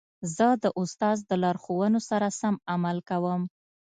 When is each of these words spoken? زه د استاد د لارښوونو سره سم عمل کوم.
زه 0.35 0.47
د 0.63 0.65
استاد 0.81 1.17
د 1.29 1.31
لارښوونو 1.43 1.99
سره 2.09 2.27
سم 2.39 2.55
عمل 2.71 2.97
کوم. 3.09 3.41